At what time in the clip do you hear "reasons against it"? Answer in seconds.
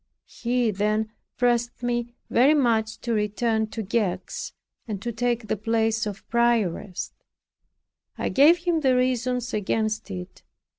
8.95-10.41